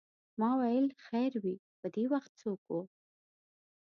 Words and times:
ما 0.39 0.49
ویل 0.59 0.87
خیر 1.05 1.33
وې 1.43 1.55
په 1.79 1.87
دې 1.93 2.05
وخت 2.13 2.31
څوک 2.41 2.61
و. 2.69 2.73